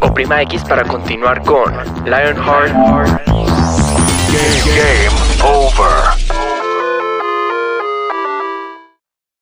[0.00, 1.72] Oprima X para continuar con
[2.04, 2.72] Lionheart
[4.64, 6.16] Game over.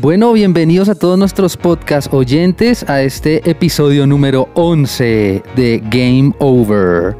[0.00, 7.16] Bueno, bienvenidos a todos nuestros podcast oyentes a este episodio número 11 de Game Over.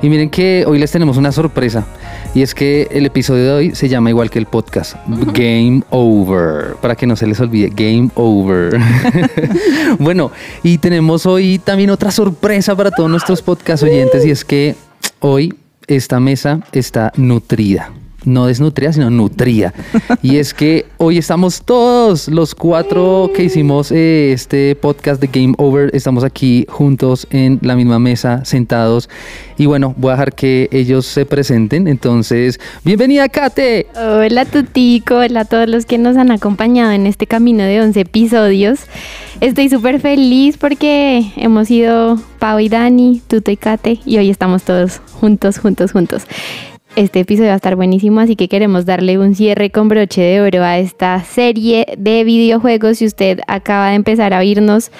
[0.00, 1.86] Y miren que hoy les tenemos una sorpresa.
[2.34, 4.96] Y es que el episodio de hoy se llama igual que el podcast,
[5.34, 8.80] Game Over, para que no se les olvide, Game Over.
[9.98, 14.74] bueno, y tenemos hoy también otra sorpresa para todos nuestros podcast oyentes y es que
[15.20, 15.54] hoy
[15.86, 17.92] esta mesa está nutrida
[18.24, 19.72] no desnutría, sino nutría.
[20.22, 25.54] y es que hoy estamos todos los cuatro que hicimos eh, este podcast de Game
[25.58, 29.08] Over, estamos aquí juntos en la misma mesa, sentados.
[29.58, 31.86] Y bueno, voy a dejar que ellos se presenten.
[31.86, 33.86] Entonces, bienvenida, Kate.
[33.94, 35.16] Hola, Tutico.
[35.16, 38.80] Hola a todos los que nos han acompañado en este camino de 11 episodios.
[39.40, 44.62] Estoy súper feliz porque hemos ido Pau y Dani, Tuto y Kate, y hoy estamos
[44.62, 46.22] todos juntos, juntos, juntos.
[46.94, 50.42] Este episodio va a estar buenísimo, así que queremos darle un cierre con broche de
[50.42, 52.98] oro a esta serie de videojuegos.
[52.98, 54.90] Si usted acaba de empezar a oírnos,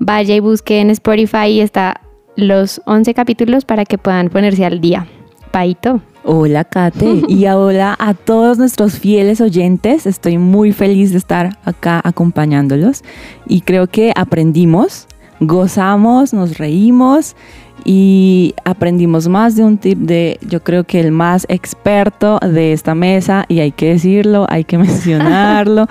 [0.00, 2.00] vaya y busque en Spotify y está
[2.36, 5.06] los 11 capítulos para que puedan ponerse al día.
[5.50, 6.00] Paito.
[6.24, 10.06] Hola Kate y hola a todos nuestros fieles oyentes.
[10.06, 13.02] Estoy muy feliz de estar acá acompañándolos
[13.46, 15.06] y creo que aprendimos,
[15.38, 17.36] gozamos, nos reímos
[17.84, 22.94] y aprendimos más de un tip de, yo creo que el más experto de esta
[22.94, 25.86] mesa, y hay que decirlo, hay que mencionarlo,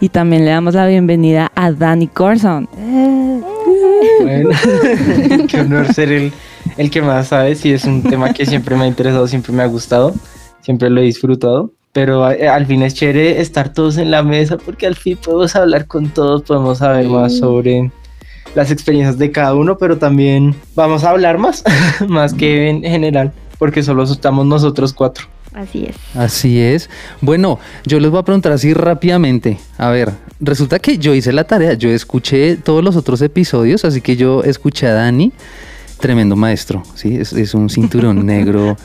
[0.00, 2.68] y también le damos la bienvenida a Danny Corson.
[4.20, 4.50] Bueno,
[5.48, 6.32] qué honor ser el,
[6.76, 9.62] el que más sabe, si es un tema que siempre me ha interesado, siempre me
[9.62, 10.14] ha gustado,
[10.60, 11.72] siempre lo he disfrutado.
[11.92, 15.54] Pero eh, al fin es chévere estar todos en la mesa porque al fin podemos
[15.54, 17.92] hablar con todos, podemos saber más sobre
[18.54, 21.64] las experiencias de cada uno, pero también vamos a hablar más,
[22.08, 25.26] más que en general, porque solo estamos nosotros cuatro.
[25.52, 25.96] Así es.
[26.16, 26.90] Así es.
[27.20, 29.58] Bueno, yo les voy a preguntar así rápidamente.
[29.78, 30.10] A ver,
[30.40, 34.42] resulta que yo hice la tarea, yo escuché todos los otros episodios, así que yo
[34.42, 35.32] escuché a Dani
[35.98, 37.16] tremendo maestro, ¿sí?
[37.16, 38.76] Es, un cinturón negro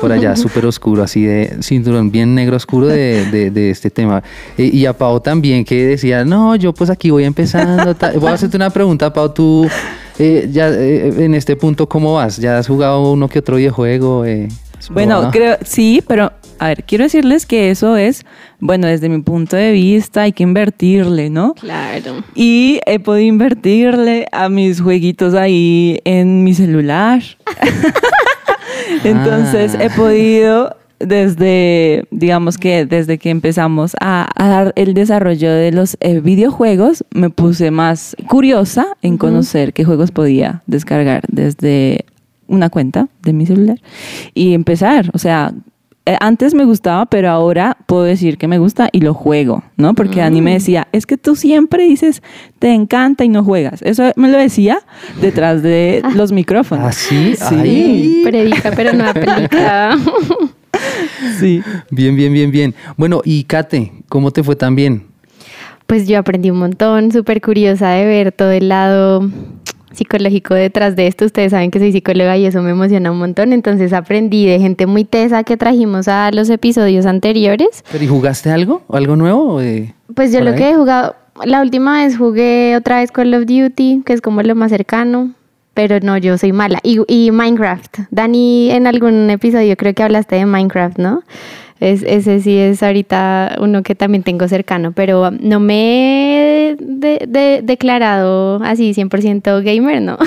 [0.00, 4.22] por allá, súper oscuro, así de cinturón bien negro oscuro de, este tema.
[4.56, 7.94] y a Pau también, que decía, no, yo pues aquí voy empezando.
[8.20, 9.68] Voy a hacerte una pregunta, Pau, tú
[10.18, 12.38] eh, ya eh, en este punto, ¿cómo vas?
[12.38, 14.24] ¿Ya has jugado uno que otro videojuego?
[14.24, 14.48] Eh,
[14.90, 18.24] bueno, creo, sí, pero a ver, quiero decirles que eso es,
[18.60, 21.54] bueno, desde mi punto de vista hay que invertirle, ¿no?
[21.54, 22.24] Claro.
[22.34, 27.22] Y he podido invertirle a mis jueguitos ahí en mi celular.
[29.04, 29.94] Entonces he ah.
[29.94, 37.04] podido desde, digamos que desde que empezamos a, dar el desarrollo de los eh, videojuegos,
[37.10, 42.06] me puse más curiosa en conocer qué juegos podía descargar desde
[42.48, 43.80] una cuenta de mi celular
[44.34, 45.52] y empezar, o sea,
[46.08, 49.92] eh, antes me gustaba, pero ahora puedo decir que me gusta y lo juego, ¿no?
[49.94, 50.54] Porque Dani me mm.
[50.54, 52.22] decía, es que tú siempre dices,
[52.60, 53.82] te encanta y no juegas.
[53.82, 54.78] Eso me lo decía
[55.20, 56.12] detrás de ah.
[56.14, 56.86] los micrófonos.
[56.86, 57.34] ¿Ah, sí?
[57.34, 58.20] Sí.
[58.24, 59.98] Predica, pero no aplica.
[61.40, 61.60] sí.
[61.90, 62.74] Bien, bien, bien, bien.
[62.96, 65.06] Bueno, y Kate, ¿cómo te fue también?
[65.88, 69.28] Pues yo aprendí un montón, súper curiosa de ver todo el lado
[69.96, 71.24] psicológico detrás de esto.
[71.24, 73.52] Ustedes saben que soy psicóloga y eso me emociona un montón.
[73.52, 77.84] Entonces aprendí de gente muy tesa que trajimos a los episodios anteriores.
[77.90, 78.82] ¿Pero y jugaste algo?
[78.88, 79.60] ¿Algo nuevo?
[80.14, 84.02] pues yo lo que he jugado, la última vez jugué otra vez Call of Duty,
[84.04, 85.32] que es como lo más cercano.
[85.74, 86.78] Pero no, yo soy mala.
[86.82, 87.98] Y, y Minecraft.
[88.10, 91.22] Dani, en algún episodio creo que hablaste de Minecraft, ¿no?
[91.78, 98.60] Es, ese sí es ahorita uno que también tengo cercano, pero no me he declarado
[98.62, 100.18] así 100% gamer, ¿no?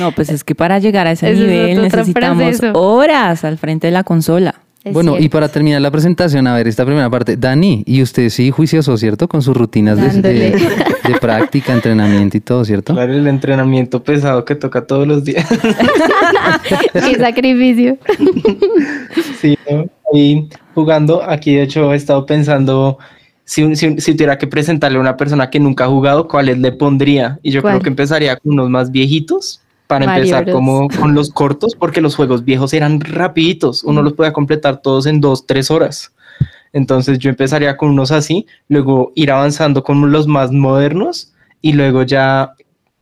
[0.00, 4.02] No, pues es que para llegar a ese nivel necesitamos horas al frente de la
[4.02, 4.56] consola.
[4.90, 8.50] bueno, y para terminar la presentación, a ver, esta primera parte, Dani, y usted sí
[8.50, 9.28] juicioso, ¿cierto?
[9.28, 12.94] Con sus rutinas de, de, práctica, entrenamiento y todo, ¿cierto?
[12.94, 15.46] Claro, el entrenamiento pesado que toca todos los días.
[16.92, 17.96] Qué sacrificio.
[19.40, 19.86] sí, ¿no?
[20.12, 21.22] Y jugando.
[21.22, 22.98] Aquí de hecho he estado pensando
[23.44, 26.72] si, si, si tuviera que presentarle a una persona que nunca ha jugado, ¿cuáles le
[26.72, 27.38] pondría?
[27.42, 27.74] Y yo ¿Cuál?
[27.74, 30.54] creo que empezaría con unos más viejitos para Mario empezar Bros.
[30.54, 35.06] como con los cortos, porque los juegos viejos eran rapiditos, uno los podía completar todos
[35.06, 36.12] en dos, tres horas.
[36.72, 41.32] Entonces yo empezaría con unos así, luego ir avanzando con los más modernos
[41.62, 42.52] y luego ya,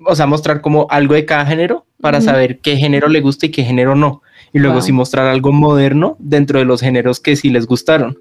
[0.06, 3.50] o sea, mostrar como algo de cada género para saber qué género le gusta y
[3.50, 4.22] qué género no.
[4.54, 4.82] Y luego Wow.
[4.82, 8.16] sí mostrar algo moderno dentro de los géneros que sí les gustaron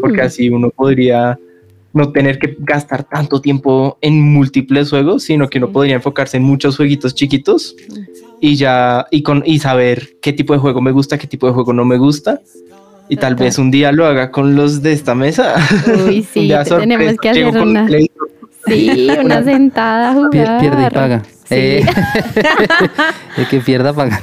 [0.00, 0.26] porque Mm.
[0.26, 1.38] así uno podría
[1.92, 5.72] no tener que gastar tanto tiempo en múltiples juegos, sino que uno Sí.
[5.72, 7.74] podría enfocarse en muchos jueguitos chiquitos
[8.40, 11.52] y ya y con y saber qué tipo de juego me gusta, qué tipo de
[11.52, 12.40] juego no me gusta.
[13.08, 15.54] Y tal vez un día lo haga con los de esta mesa.
[16.06, 17.88] Uy, sí, tenemos que hacer una,
[18.66, 20.30] sí, una sentada a jugar.
[20.30, 21.22] Pier- pierde y paga.
[21.50, 21.56] Sí.
[21.56, 21.84] Eh,
[23.36, 24.20] el que pierda paga.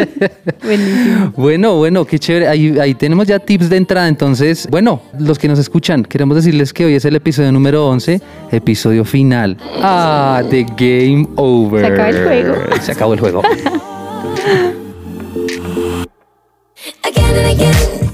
[0.62, 1.32] Buenísimo.
[1.34, 2.46] Bueno, bueno, qué chévere.
[2.46, 4.06] Ahí, ahí tenemos ya tips de entrada.
[4.06, 8.20] Entonces, bueno, los que nos escuchan, queremos decirles que hoy es el episodio número 11,
[8.52, 9.56] episodio final.
[9.82, 11.86] Ah, de Game Over.
[11.86, 12.54] Se acaba el juego.
[12.82, 13.42] Se acabó el juego.
[17.02, 18.07] again and again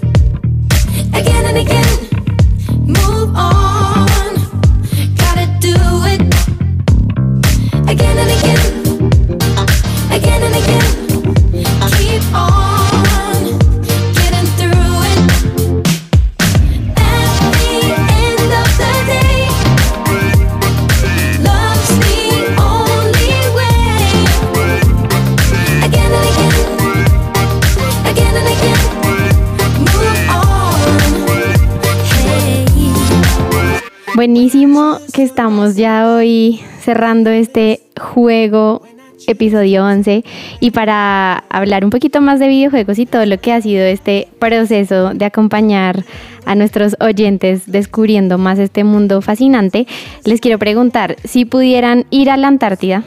[34.24, 38.80] Buenísimo que estamos ya hoy cerrando este juego
[39.26, 40.24] episodio 11
[40.60, 44.28] y para hablar un poquito más de videojuegos y todo lo que ha sido este
[44.38, 46.06] proceso de acompañar
[46.46, 49.86] a nuestros oyentes descubriendo más este mundo fascinante,
[50.24, 53.04] les quiero preguntar si pudieran ir a la Antártida,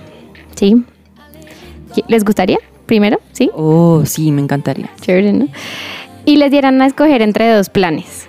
[0.54, 0.84] ¿sí?
[2.08, 2.60] ¿Les gustaría?
[2.86, 3.50] Primero, ¿sí?
[3.56, 4.92] Oh, sí, me encantaría.
[5.02, 5.48] Chévere, ¿no?
[6.26, 8.28] Y les dieran a escoger entre dos planes.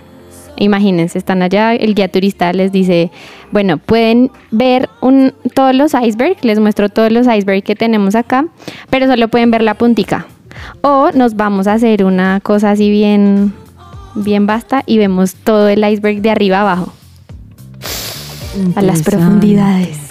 [0.59, 3.11] Imagínense, están allá, el guía turista les dice,
[3.53, 8.47] bueno, pueden ver un, todos los icebergs, les muestro todos los icebergs que tenemos acá,
[8.91, 10.27] pero solo pueden ver la puntica.
[10.81, 13.53] O nos vamos a hacer una cosa así bien,
[14.15, 16.93] bien basta y vemos todo el iceberg de arriba abajo,
[18.75, 20.08] a las profundidades.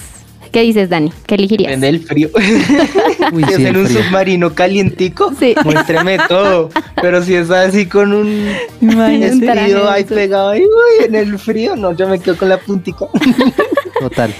[0.51, 1.11] ¿Qué dices, Dani?
[1.25, 1.69] ¿Qué elegirías?
[1.69, 2.29] Depende del frío.
[3.33, 4.03] Uy, Si es sí, en el un frío.
[4.03, 5.55] submarino calientico, Sí.
[5.63, 6.69] muéstreme todo.
[7.01, 8.47] Pero si es así con un
[8.79, 13.05] frío ahí pegado ahí, uy, en el frío, no, yo me quedo con la puntica.
[13.99, 14.33] Total.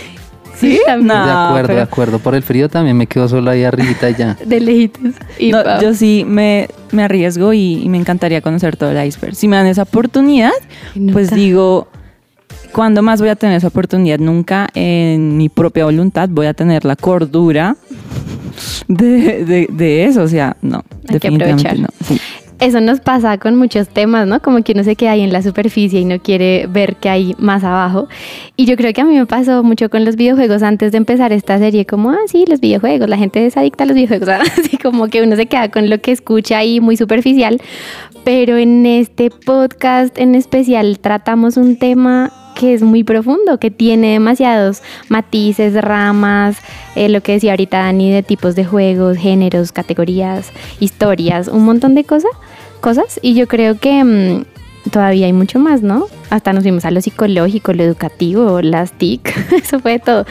[0.60, 1.08] Sí, también.
[1.08, 2.20] No, de acuerdo, de acuerdo.
[2.20, 4.36] Por el frío también me quedo solo ahí arribita ya.
[4.46, 5.14] De lejitos.
[5.38, 9.36] Y No, yo sí me, me arriesgo y, y me encantaría conocer todo el iceberg.
[9.36, 10.52] Si me dan esa oportunidad,
[11.14, 11.88] pues digo,
[12.78, 14.20] ¿cuándo más voy a tener esa oportunidad?
[14.20, 17.76] Nunca en mi propia voluntad voy a tener la cordura
[18.88, 20.22] de, de- de eso.
[20.22, 21.88] O sea, no, Hay que definitivamente no.
[22.06, 22.20] Sí.
[22.60, 24.42] Eso nos pasa con muchos temas, ¿no?
[24.42, 27.36] Como que uno se queda ahí en la superficie y no quiere ver qué hay
[27.40, 28.08] más abajo.
[28.56, 31.32] Y yo creo que a mí me pasó mucho con los videojuegos antes de empezar
[31.34, 34.78] esta serie, como, ah, sí, los videojuegos, la gente es adicta a los videojuegos, así
[34.78, 37.60] como que uno se queda con lo que escucha ahí muy superficial.
[38.24, 44.14] Pero en este podcast en especial tratamos un tema que es muy profundo, que tiene
[44.14, 46.58] demasiados matices, ramas,
[46.96, 51.94] eh, lo que decía ahorita Dani, de tipos de juegos, géneros, categorías, historias, un montón
[51.94, 52.32] de cosas,
[52.82, 53.20] cosas.
[53.22, 56.08] Y yo creo que mm, todavía hay mucho más, ¿no?
[56.32, 60.26] Hasta nos fuimos a lo psicológico, lo educativo, las TIC, eso fue todo.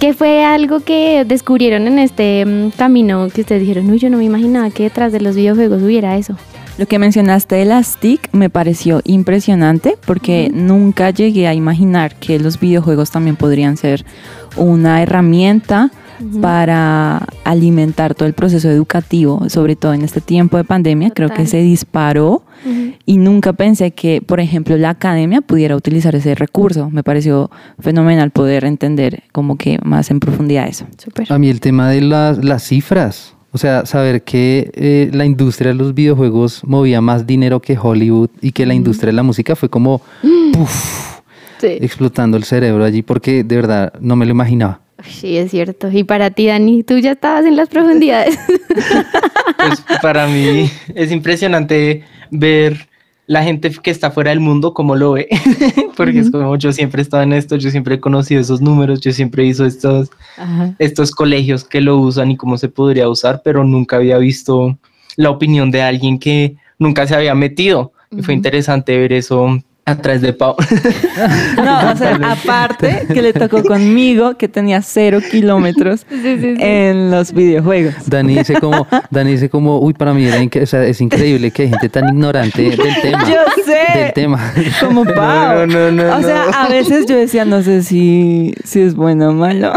[0.00, 4.18] ¿Qué fue algo que descubrieron en este mm, camino que ustedes dijeron, uy, yo no
[4.18, 6.34] me imaginaba que detrás de los videojuegos hubiera eso?
[6.78, 12.38] Lo que mencionaste de las TIC me pareció impresionante porque nunca llegué a imaginar que
[12.38, 14.04] los videojuegos también podrían ser
[14.56, 15.90] una herramienta
[16.40, 21.10] para alimentar todo el proceso educativo, sobre todo en este tiempo de pandemia.
[21.10, 22.44] Creo que se disparó
[23.04, 26.90] y nunca pensé que, por ejemplo, la academia pudiera utilizar ese recurso.
[26.90, 30.86] Me pareció fenomenal poder entender como que más en profundidad eso.
[31.28, 35.68] A mí el tema de las, las cifras, o sea, saber que eh, la industria
[35.72, 39.56] de los videojuegos movía más dinero que Hollywood y que la industria de la música
[39.56, 40.00] fue como
[40.52, 41.18] puff,
[41.60, 41.76] Sí.
[41.80, 44.80] explotando el cerebro allí porque de verdad no me lo imaginaba.
[45.04, 45.90] Sí, es cierto.
[45.90, 48.38] Y para ti, Dani, tú ya estabas en las profundidades.
[49.58, 52.87] Pues para mí es impresionante ver
[53.28, 55.28] la gente que está fuera del mundo cómo lo ve,
[55.96, 59.02] porque es como yo siempre he estado en esto, yo siempre he conocido esos números,
[59.02, 60.74] yo siempre hizo estos, Ajá.
[60.78, 64.78] estos colegios que lo usan y cómo se podría usar, pero nunca había visto
[65.16, 67.92] la opinión de alguien que nunca se había metido.
[68.10, 69.58] Y fue interesante ver eso
[69.90, 70.54] Atrás de Pau.
[71.56, 77.94] No, o sea, aparte que le tocó conmigo, que tenía cero kilómetros en los videojuegos.
[78.06, 81.50] Dani dice como, Dani dice como, uy, para mí era inque- o sea, es increíble
[81.50, 83.24] que hay gente tan ignorante del tema.
[83.28, 83.98] Yo sé.
[83.98, 84.52] Del tema.
[84.80, 85.66] Como Pau.
[85.66, 86.56] no, no, no, o sea, no.
[86.56, 89.72] a veces yo decía, no sé si, si es bueno o malo.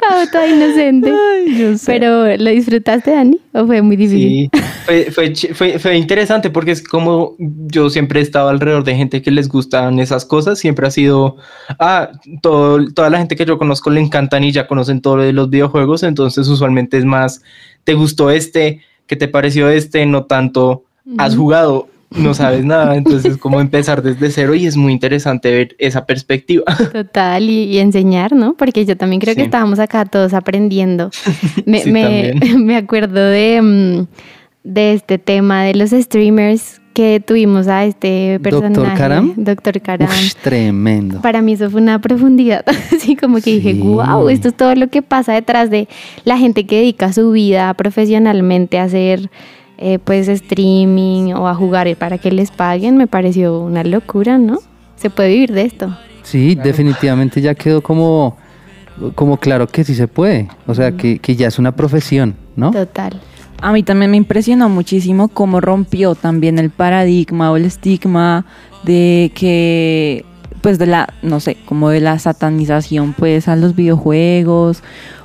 [0.00, 1.10] Pau, toda inocente.
[1.10, 1.84] Ay, yo sé.
[1.86, 3.38] Pero, ¿lo disfrutaste, Dani?
[3.52, 4.50] ¿O fue muy difícil?
[4.52, 4.59] Sí,
[4.90, 9.22] fue, fue, fue, fue interesante porque es como yo siempre he estado alrededor de gente
[9.22, 11.36] que les gustan esas cosas, siempre ha sido,
[11.78, 12.10] ah,
[12.42, 15.48] todo, toda la gente que yo conozco le encantan y ya conocen todo de los
[15.50, 17.42] videojuegos, entonces usualmente es más,
[17.84, 18.80] ¿te gustó este?
[19.06, 20.04] ¿Qué te pareció este?
[20.06, 20.84] No tanto,
[21.18, 21.88] ¿has jugado?
[22.10, 26.04] No sabes nada, entonces es como empezar desde cero y es muy interesante ver esa
[26.06, 26.64] perspectiva.
[26.92, 28.54] Total, y, y enseñar, ¿no?
[28.54, 29.44] Porque yo también creo que Sí.
[29.46, 31.10] estábamos acá todos aprendiendo.
[31.66, 34.06] Me, Sí, me, me acuerdo de, mm,
[34.62, 38.74] de este tema de los streamers que tuvimos a este personaje.
[38.74, 39.32] ¿Doctor Karam?
[39.36, 40.08] Doctor Karam.
[40.42, 41.20] Tremendo.
[41.20, 42.64] Para mí eso fue una profundidad,
[42.94, 45.88] así como que dije, wow, esto es todo lo que pasa detrás de
[46.24, 49.30] la gente que dedica su vida profesionalmente a hacer
[49.78, 54.58] eh, pues streaming o a jugar para que les paguen, me pareció una locura, ¿no?
[54.96, 55.96] Se puede vivir de esto.
[56.22, 58.36] Sí, definitivamente ya quedó como,
[59.14, 60.48] como claro que sí se puede.
[60.66, 62.72] O sea, que, que ya es una profesión, ¿no?
[62.72, 63.20] Total.
[63.62, 68.46] A mí también me impresionó muchísimo cómo rompió también el paradigma o el estigma
[68.84, 70.24] de que,
[70.62, 74.82] pues de la, no sé, como de la satanización pues a los videojuegos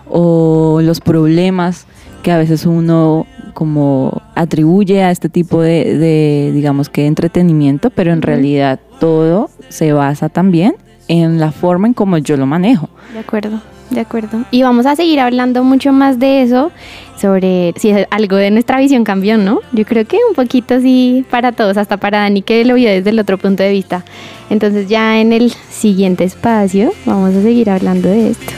[0.09, 1.87] o los problemas
[2.23, 8.11] que a veces uno como atribuye a este tipo de, de, digamos que entretenimiento, pero
[8.11, 10.75] en realidad todo se basa también
[11.07, 12.89] en la forma en cómo yo lo manejo.
[13.13, 14.43] De acuerdo, de acuerdo.
[14.51, 16.71] Y vamos a seguir hablando mucho más de eso,
[17.19, 19.61] sobre si algo de nuestra visión cambió, ¿no?
[19.71, 23.09] Yo creo que un poquito sí para todos, hasta para Dani que lo vio desde
[23.09, 24.03] el otro punto de vista.
[24.49, 28.53] Entonces ya en el siguiente espacio vamos a seguir hablando de esto.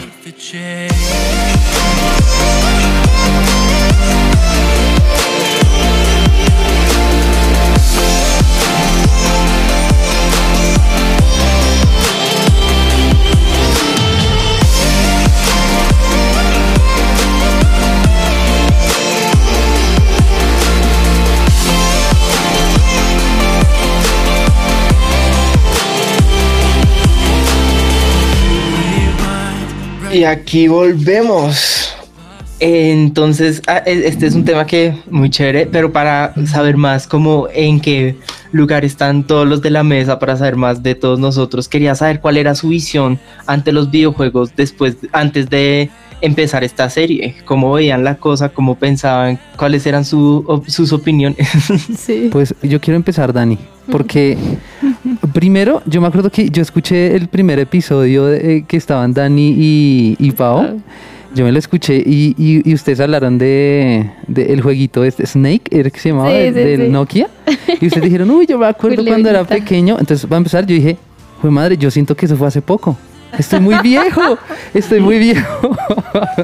[30.12, 31.94] Y aquí volvemos.
[32.60, 37.48] Entonces, ah, e- este es un tema que muy chévere, pero para saber más como
[37.54, 38.16] en qué
[38.52, 42.20] lugar están todos los de la mesa, para saber más de todos nosotros, quería saber
[42.20, 48.04] cuál era su visión ante los videojuegos después, antes de empezar esta serie, cómo veían
[48.04, 51.48] la cosa, cómo pensaban, cuáles eran su- op- sus opiniones.
[51.96, 52.30] Sí.
[52.32, 53.60] Pues yo quiero empezar, Dani,
[53.92, 54.36] porque
[55.38, 59.53] primero yo me acuerdo que yo escuché el primer episodio de, eh, que estaban Dani
[59.56, 60.82] y, y Pau.
[61.36, 65.62] Yo me lo escuché y, y- y ustedes hablaron de, de el jueguito este, Snake,
[65.70, 66.32] ¿era que se llamaba?
[66.32, 66.89] Sí, del sí, del sí.
[66.89, 67.29] Nokia.
[67.79, 69.98] Y ustedes dijeron, uy, yo me acuerdo cuando era pequeño.
[70.00, 70.98] Entonces, para empezar, yo dije,
[71.39, 72.98] fue madre, yo siento que eso fue hace poco.
[73.38, 74.39] Estoy muy viejo,
[74.74, 75.77] estoy muy viejo.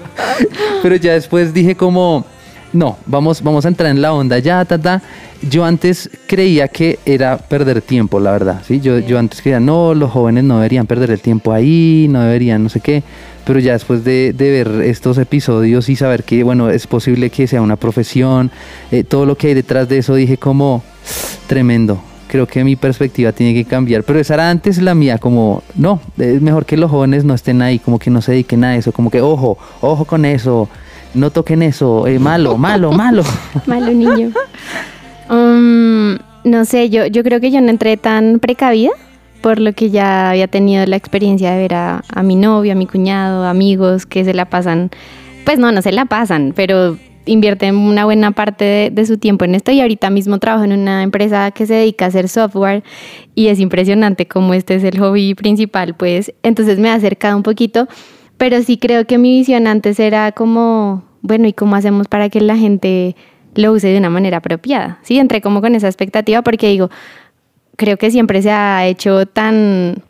[0.84, 2.26] Pero ya después dije como,
[2.74, 5.02] no, vamos, vamos a entrar en la onda ya, ta, ta.
[5.50, 8.80] Yo antes creía que era perder tiempo, la verdad, ¿sí?
[8.80, 12.64] Yo, yo antes creía, no, los jóvenes no deberían perder el tiempo ahí, no deberían
[12.64, 13.04] no sé qué.
[13.46, 17.62] Pero ya después de, ver estos episodios y saber que, bueno, es posible que sea
[17.62, 18.52] una profesión,
[18.92, 20.82] eh, todo lo que hay detrás de eso, dije como,
[21.48, 22.02] tremendo.
[22.28, 24.04] Creo que mi perspectiva tiene que cambiar.
[24.04, 27.62] Pero esa era antes la mía, como, no, es mejor que los jóvenes no estén
[27.62, 30.70] ahí, como que no se dediquen a eso, como que, ojo, ojo con eso,
[31.14, 33.24] no toquen eso, eh, malo, malo, malo.
[33.66, 34.32] Malo niño.
[35.30, 38.92] Um, no sé, yo, yo creo que yo no entré tan precavida
[39.44, 42.88] por lo que ya había tenido la experiencia de ver a, mi novio, a mi
[42.88, 44.90] cuñado, amigos que se la pasan,
[45.44, 49.56] pues no, no se la pasan, pero invierten una buena parte de, su tiempo en
[49.56, 52.84] esto y ahorita mismo trabajo en una empresa que se dedica a hacer software
[53.36, 57.44] y es impresionante como este es el hobby principal, pues entonces me ha acercado un
[57.44, 57.90] poquito,
[58.38, 62.42] pero sí creo que mi visión antes era como, bueno, ¿y cómo hacemos para que
[62.42, 63.16] la gente
[63.56, 65.00] lo use de una manera apropiada?
[65.04, 66.90] Sí, entré como con esa expectativa porque digo,
[67.76, 70.04] creo que siempre se ha hecho tan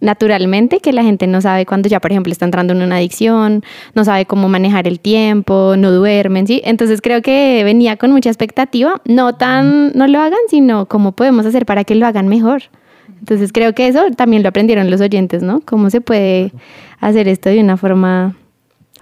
[0.00, 3.62] naturalmente que la gente no sabe cuando ya, por ejemplo, está entrando en una adicción,
[3.94, 6.62] no sabe cómo manejar el tiempo, no duermen, ¿sí?
[6.64, 11.46] Entonces creo que venía con mucha expectativa, no tan, no lo hagan, sino cómo podemos
[11.46, 12.62] hacer para que lo hagan mejor.
[13.20, 15.60] Entonces creo que eso también lo aprendieron los oyentes, ¿no?
[15.60, 16.52] Cómo se puede
[16.98, 18.36] hacer esto de una forma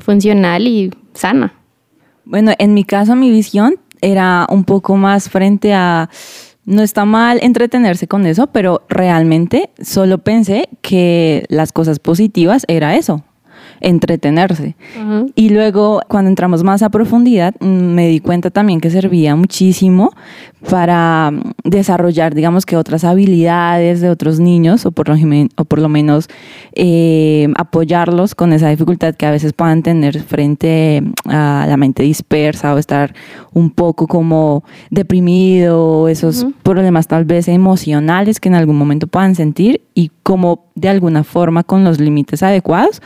[0.00, 1.54] funcional y sana.
[2.24, 6.10] Bueno, en mi caso mi visión era un poco más frente a,
[6.64, 12.96] no está mal entretenerse con eso, pero realmente solo pensé que las cosas positivas era
[12.96, 13.24] eso,
[13.80, 14.76] entretenerse.
[15.00, 15.32] Ujú.
[15.34, 20.12] Y luego, cuando entramos más a profundidad, mm, me di cuenta también que servía muchísimo
[20.68, 25.16] para mm, desarrollar, digamos que otras habilidades de otros niños, o por lo,
[25.56, 26.28] o por lo menos
[26.74, 32.02] eh, apoyarlos con esa dificultad que a veces puedan tener frente mm, a la mente
[32.02, 33.14] dispersa o estar
[33.52, 39.82] un poco como deprimido, esos problemas tal vez emocionales que en algún momento puedan sentir
[39.94, 43.02] y como de alguna forma con los límites adecuados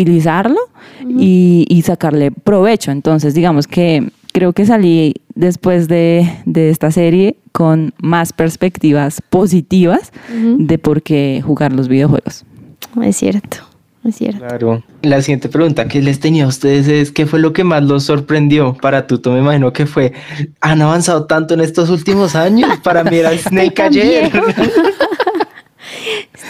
[0.00, 0.58] utilizarlo
[1.06, 2.90] y, y sacarle provecho.
[2.90, 10.12] Entonces, digamos que creo que salí después de, de esta serie con más perspectivas positivas
[10.32, 12.44] de por qué jugar los videojuegos.
[13.02, 13.58] Es cierto,
[14.04, 14.40] es cierto.
[14.40, 14.82] Claro.
[15.02, 18.04] La siguiente pregunta que les tenía a ustedes es, ¿qué fue lo que más los
[18.04, 18.74] sorprendió?
[18.74, 20.12] Para Tuto me imagino que fue,
[20.60, 22.70] ¿han avanzado tanto en estos últimos años?
[22.82, 24.30] Para mí era Snake ayer.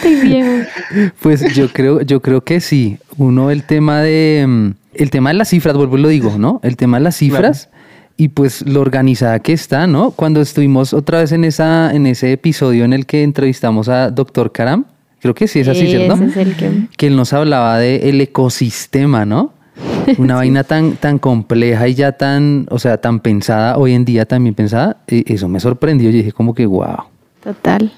[0.01, 0.49] viejo.
[0.49, 1.11] Estoy bien.
[1.21, 2.97] Pues yo creo, yo creo que sí.
[3.17, 6.59] Uno, el tema de mm, el tema de las cifras, vuelvo y lo digo, ¿no?
[6.63, 7.69] El tema de las cifras
[8.17, 10.11] y pues lo organizada que está, ¿no?
[10.11, 14.51] Cuando estuvimos otra vez en esa, en ese episodio en el que entrevistamos a Doctor
[14.51, 14.85] Karam,
[15.21, 16.15] creo que sí es así, Sí, ¿cierto?
[16.15, 16.71] ese es el que...
[16.97, 19.53] Que él nos hablaba del ecosistema, ¿no?
[20.17, 24.25] Una vaina tan, tan compleja y ya tan, o sea, tan pensada, hoy en día
[24.25, 26.09] también pensada, e- eso me sorprendió.
[26.11, 26.97] Yo dije como que, wow.
[27.43, 27.91] Total.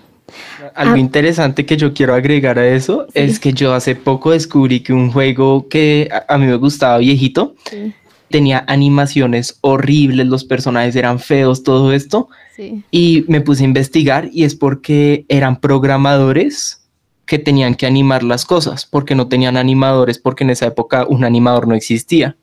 [0.75, 0.99] Algo Ah.
[0.99, 5.11] interesante que yo quiero agregar a eso es que yo hace poco descubrí que un
[5.11, 7.93] juego que a, a mí me gustaba viejito Sí,
[8.29, 12.29] tenía animaciones horribles, los personajes eran feos, todo esto.
[12.55, 12.83] sí.
[12.91, 16.79] Y me puse a investigar y es porque eran programadores
[17.25, 21.23] que tenían que animar las cosas, porque no tenían animadores, porque en esa época un
[21.23, 22.35] animador no existía.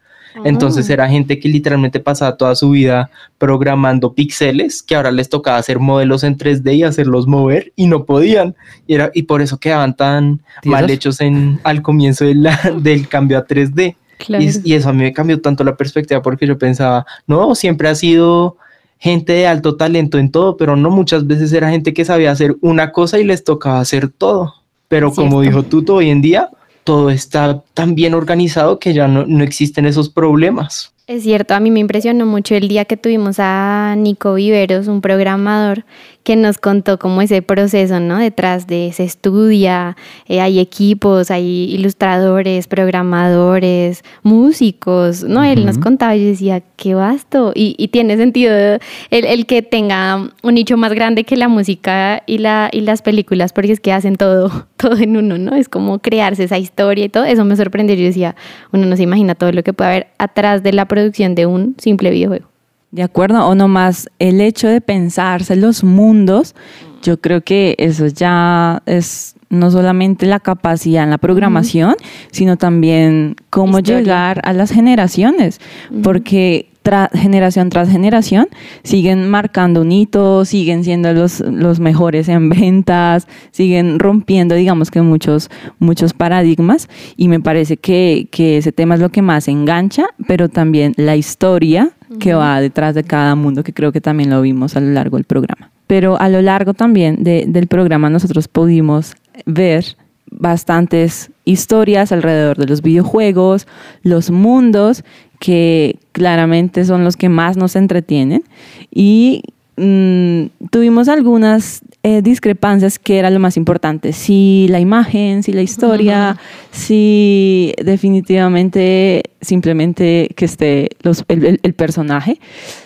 [0.44, 5.56] Entonces era gente que literalmente pasaba toda su vida programando píxeles, que ahora les tocaba
[5.58, 8.54] hacer modelos en 3D y hacerlos mover y no podían.
[8.86, 13.08] Y, era, y por eso quedaban tan mal hechos en, al comienzo de la- del
[13.08, 13.96] cambio a 3D.
[14.18, 14.44] Claro.
[14.44, 17.54] Y, es- y eso a mí me cambió tanto la perspectiva porque yo pensaba, no,
[17.54, 18.56] siempre ha sido
[18.98, 22.56] gente de alto talento en todo, pero no muchas veces era gente que sabía hacer
[22.60, 24.54] una cosa y les tocaba hacer todo.
[24.88, 26.50] Pero como dijo Tuto, hoy en día
[26.84, 30.92] todo está tan bien organizado que ya no, no existen esos problemas.
[31.06, 35.00] Es cierto, a mí me impresionó mucho el día que tuvimos a Nico Viveros, un
[35.00, 35.84] programador,
[36.22, 38.18] que nos contó cómo ese proceso, ¿no?
[38.18, 45.42] Detrás de se estudia, eh, hay equipos, hay ilustradores, programadores, músicos, ¿no?
[45.44, 47.52] Él nos contaba y yo decía, qué vasto.
[47.54, 48.80] Y, y tiene sentido el,
[49.10, 53.52] el que tenga un nicho más grande que la música y, la, y las películas,
[53.52, 55.56] porque es que hacen todo, todo en uno, ¿no?
[55.56, 57.24] Es como crearse esa historia y todo.
[57.24, 57.96] Eso me sorprendió.
[57.96, 58.36] Yo decía,
[58.72, 61.76] uno no se imagina todo lo que puede haber atrás de la producción de un
[61.78, 62.49] simple videojuego.
[62.90, 63.46] ¿De acuerdo?
[63.46, 66.54] O nomás el hecho de pensarse los mundos,
[67.02, 71.96] yo creo que eso ya es no solamente la capacidad en la programación,
[72.30, 73.98] sino también cómo Historia.
[73.98, 75.60] llegar a las generaciones,
[76.02, 78.48] porque tra- generación tras generación
[78.82, 85.00] siguen marcando un hito, siguen siendo los, los mejores en ventas, siguen rompiendo, digamos que
[85.02, 90.06] muchos, muchos paradigmas, y me parece que, que ese tema es lo que más engancha,
[90.26, 94.42] pero también la historia que va detrás de cada mundo, que creo que también lo
[94.42, 95.70] vimos a lo largo del programa.
[95.86, 99.14] Pero a lo largo también de- del programa nosotros pudimos
[99.46, 99.84] ver
[100.32, 103.66] bastantes historias alrededor de los videojuegos,
[104.02, 105.04] los mundos,
[105.40, 108.44] que claramente son los que más nos entretienen.
[108.92, 109.42] Y
[109.76, 114.12] mm, tuvimos algunas eh, discrepancias que era lo más importante.
[114.12, 116.36] Si la imagen, si la historia,
[116.70, 120.88] si definitivamente simplemente que esté
[121.28, 122.38] el, personaje.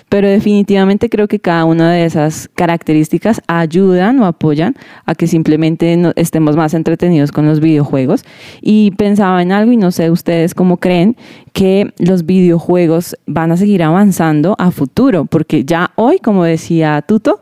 [0.08, 5.96] Pero definitivamente creo que cada una de esas características ayudan o apoyan a que simplemente
[5.96, 8.24] no- estemos más entretenidos con los videojuegos.
[8.60, 11.16] Y pensaba en algo y no sé ustedes cómo creen
[11.52, 17.40] que los videojuegos van a seguir avanzando a futuro, porque ya hoy, como decía Tuto,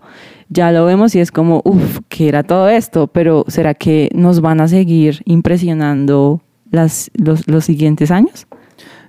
[0.48, 3.06] ya lo vemos y es como, uff, ¿qué era todo esto?
[3.06, 7.10] Pero ¿será que nos van a seguir impresionando los,
[7.46, 8.46] los siguientes años?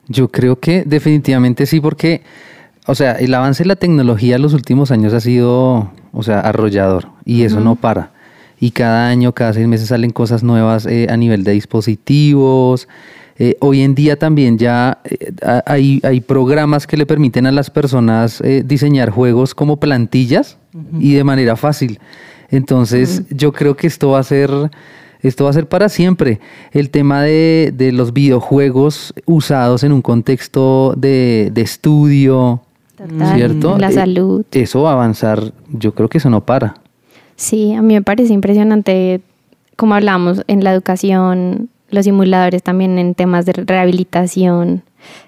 [0.08, 2.22] Yo creo que definitivamente sí, porque,
[2.88, 6.40] o sea, el avance de la tecnología en los últimos años ha sido, o sea,
[6.42, 8.12] arrollador y eso no para.
[8.60, 12.88] Y cada año, cada seis meses salen cosas nuevas eh, a nivel de dispositivos.
[13.40, 17.52] Eh, hoy en día también ya eh, ha- hay, hay programas que le permiten a
[17.52, 20.58] las personas eh, diseñar juegos como plantillas
[21.00, 22.00] y de manera fácil.
[22.50, 24.52] Entonces, yo creo que esto va a ser
[25.24, 26.40] esto va a ser para siempre.
[26.72, 32.62] El tema de, de los videojuegos usados en un contexto de, de estudio,
[32.96, 33.78] Total, ¿cierto?
[33.80, 34.46] La Eh, salud.
[34.52, 36.76] Eso va a avanzar, yo creo que eso no para.
[37.36, 39.22] Sí, a mí me parece impresionante,
[39.76, 44.84] como hablamos en la educación, los simuladores también en temas de rehabilitación,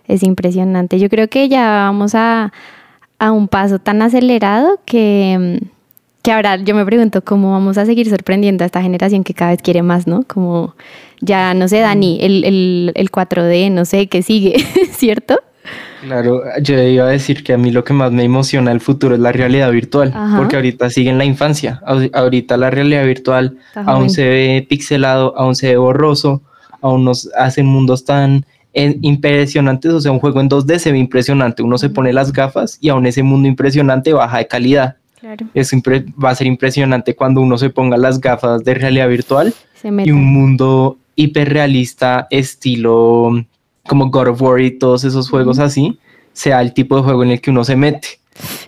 [0.08, 1.00] es impresionante.
[1.00, 2.54] Yo creo que ya vamos a,
[3.20, 5.66] a un paso tan acelerado que, mm,
[6.26, 9.52] que ahora yo me pregunto cómo vamos a seguir sorprendiendo a esta generación que cada
[9.52, 10.24] vez quiere más, ¿no?
[10.24, 10.76] Como
[11.22, 14.56] ya, no sé, Dani, el, el, el 4D, no sé, ¿qué sigue?
[14.92, 15.40] ¿Cierto?
[16.02, 19.16] Claro, yo iba a decir que a mí lo que más me emociona del futuro
[19.16, 20.38] es la realidad virtual, Ajá.
[20.38, 21.82] porque ahorita sigue en la infancia.
[21.86, 26.42] Ahor- Ahorita la realidad virtual aún se ve pixelado, aún se ve borroso,
[26.82, 29.92] aún nos hacen mundos tan eh, impresionantes.
[29.94, 31.64] O sea, un juego en 2D se ve impresionante.
[31.64, 34.98] Uno se pone las gafas y aún ese mundo impresionante baja de calidad.
[35.38, 35.52] Claro.
[35.54, 39.54] Es impre- va a ser impresionante cuando uno se ponga las gafas de realidad virtual
[40.04, 43.32] y un mundo hiperrealista estilo
[43.88, 46.00] como God of War y todos esos juegos así,
[46.34, 48.08] sea el tipo de juego en el que uno se mete.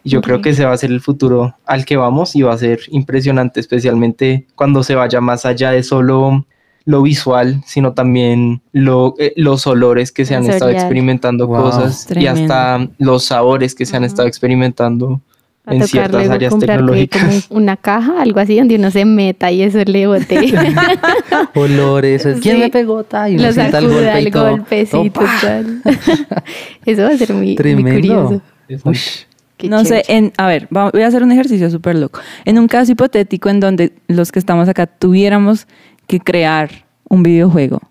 [0.04, 2.54] Y Yo creo que ese va a ser el futuro al que vamos y va
[2.54, 6.46] a ser impresionante, especialmente cuando se vaya más allá de solo
[6.86, 11.64] lo visual, sino también lo, eh, los olores que se han estado experimentando Wow.
[11.64, 12.44] cosas y Tremendo.
[12.54, 14.08] hasta los sabores que se han Ujú.
[14.12, 15.20] estado experimentando
[15.68, 17.46] A en tocar luego áreas comprar tecnológicas.
[17.50, 20.54] como una caja, algo así, donde uno se meta y eso le bote.
[21.56, 22.62] Olores, ¿quién Sí.
[22.62, 23.06] me pegó?
[23.30, 24.50] Y Lo uno sienta el golpe y el todo.
[24.52, 25.22] golpe, sí, todo, ¡pa!
[25.42, 25.82] total.
[26.86, 27.92] Eso va a ser muy, muy Tremendo.
[27.94, 28.42] curioso.
[28.86, 29.20] Ush.
[29.58, 32.20] Qué no sé, en, a ver, voy a hacer un ejercicio súper loco.
[32.46, 35.68] En un caso hipotético en donde los que estamos acá tuviéramos
[36.06, 36.70] que crear
[37.10, 37.82] un videojuego,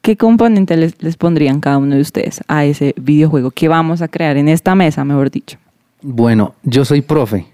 [0.00, 4.06] ¿qué componente les, les pondrían cada uno de ustedes a ese videojuego que vamos a
[4.08, 5.58] crear en esta mesa, mejor dicho?
[6.02, 7.46] Bueno, yo soy profe,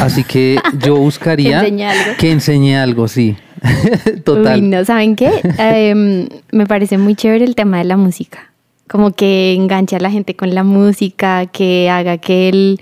[0.00, 2.12] así que yo buscaría Que enseñe algo.
[2.18, 3.36] que enseñe algo, sí.
[4.24, 4.60] Total.
[4.60, 5.30] Uy, no, ¿saben qué?
[5.58, 8.50] Em, me parece muy chévere el tema de la música.
[8.88, 12.80] Como que enganche a la gente con la música, que haga que el,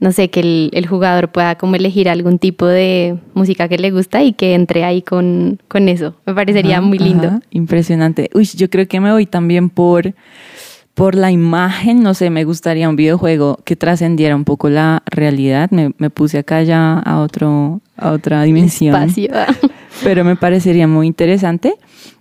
[0.00, 3.90] no sé, que el, el jugador pueda como elegir algún tipo de música que le
[3.90, 6.14] gusta y que entre ahí con, con eso.
[6.26, 7.28] Me parecería Ajá, muy lindo.
[7.28, 8.28] ajá, impresionante.
[8.34, 10.12] Uy, yo creo que me voy también por,
[10.98, 12.02] por la imagen.
[12.02, 15.70] No sé, me gustaría un videojuego que trascendiera un poco la realidad.
[15.70, 18.96] Me, me puse acá ya a, otro, a otra dimensión.
[18.96, 19.30] Espacio.
[20.02, 21.74] Pero me parecería muy interesante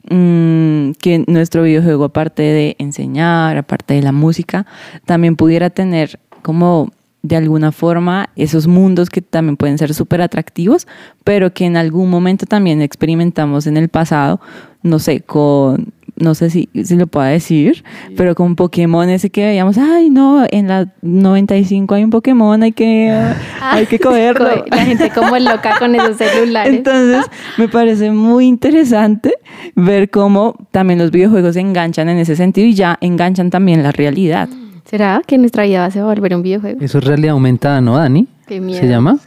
[0.10, 4.68] mm, que nuestro videojuego, aparte de enseñar, aparte de la música,
[5.06, 6.92] también pudiera tener como
[7.24, 10.88] de alguna forma esos mundos que también pueden ser súper atractivos,
[11.24, 14.40] pero que en algún momento también experimentamos en el pasado,
[14.84, 17.84] no sé, con, no sé si, si lo puedo decir,
[18.16, 22.72] pero con Pokémon ese que veíamos, ay no, en la 95 hay un Pokémon, hay
[22.72, 23.12] que,
[23.62, 24.66] hay que cogerlo.
[24.72, 26.74] La gente como loca con esos celulares.
[26.74, 27.26] Entonces,
[27.58, 29.34] me parece muy interesante
[29.76, 33.92] ver cómo también los videojuegos se enganchan en ese sentido y ya enganchan también la
[33.92, 34.50] realidad.
[34.86, 36.80] ¿Será que nuestra vida se va a volver un videojuego?
[36.82, 38.28] Eso es realidad aumentada, ¿no, Dani?
[38.48, 38.80] Qué miedo.
[38.80, 39.20] ¿Se llama?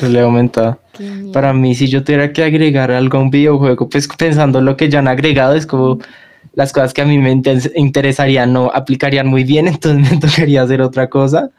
[0.00, 0.78] Realidad aumentada.
[0.96, 1.32] Qué miedo.
[1.32, 4.88] Para mí, si yo tuviera que agregar algo a un videojuego, pues pensando lo que
[4.88, 5.98] ya han agregado, es como
[6.54, 7.30] las cosas que a mí me
[7.76, 11.50] interesarían no aplicarían muy bien, entonces me tocaría hacer otra cosa.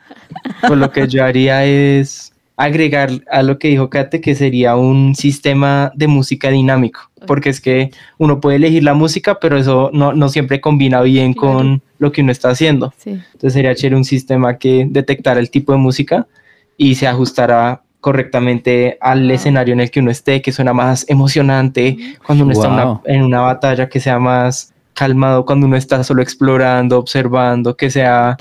[0.67, 5.13] Pues lo que yo haría es agregar a lo que dijo Kate, que sería un
[5.13, 10.13] sistema de música dinámico, porque es que uno puede elegir la música, pero eso no,
[10.13, 11.57] no siempre combina bien Claro.
[11.59, 12.91] con lo que uno está haciendo.
[12.97, 13.11] Sí.
[13.11, 16.25] Entonces sería chévere un sistema que detectara el tipo de música
[16.77, 21.97] y se ajustara correctamente al escenario en el que uno esté, que suena más emocionante
[22.25, 23.01] cuando uno está en una- Wow.
[23.05, 28.35] en una batalla, que sea más calmado cuando uno está solo explorando, observando, que sea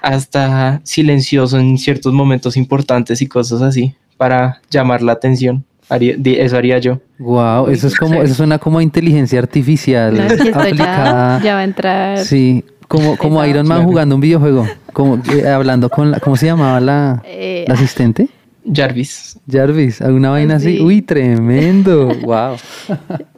[0.00, 5.64] hasta silencioso en ciertos momentos importantes y cosas así para llamar la atención.
[5.88, 7.00] Haría- eso haría yo.
[7.18, 10.60] Wow, eso es como, eso suena como a inteligencia artificial No, es que esto ya,
[10.64, 11.40] aplicada.
[11.42, 12.18] ya va a entrar.
[12.24, 13.44] Sí, como, como.
[13.44, 13.88] Iron Man Claro.
[13.90, 18.28] jugando un videojuego, como eh, hablando con la, ¿cómo se llamaba la, Eh, la asistente?
[18.64, 19.38] Jarvis.
[19.50, 20.76] Jarvis, alguna vaina así.
[20.76, 20.82] Sí.
[20.82, 22.10] Uy, tremendo.
[22.22, 22.56] Wow.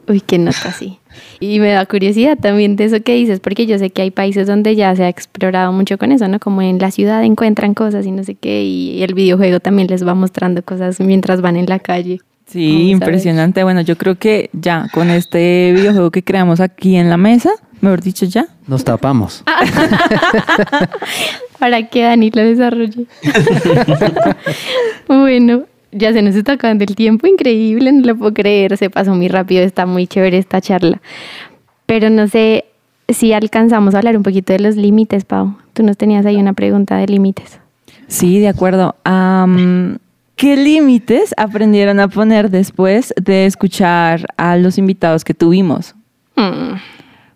[0.07, 0.99] Uy, qué nota, sí.
[1.39, 4.47] Y me da curiosidad también de eso que dices, porque yo sé que hay países
[4.47, 6.39] donde ya se ha explorado mucho con eso, ¿no?
[6.39, 10.05] Como en la ciudad encuentran cosas y no sé qué, y el videojuego también les
[10.05, 12.19] va mostrando cosas mientras van en la calle.
[12.45, 13.63] Sí, impresionante.
[13.63, 17.49] Bueno, yo creo que ya con este videojuego que creamos aquí en la mesa,
[17.81, 19.43] mejor dicho ya, Nos tapamos.
[21.59, 23.07] Para que Dani lo desarrolle.
[25.07, 29.15] bueno, ya se nos está acabando el tiempo, increíble, no lo puedo creer, se pasó
[29.15, 31.01] muy rápido, está muy chévere esta charla.
[31.85, 32.65] Pero no sé
[33.09, 35.55] si alcanzamos a hablar un poquito de los límites, Pau.
[35.73, 37.59] Tú nos tenías ahí una pregunta de límites.
[38.07, 38.95] Sí, de acuerdo.
[40.35, 45.95] ¿Qué límites aprendieron a poner después de escuchar a los invitados que tuvimos?
[46.35, 46.75] Hmm.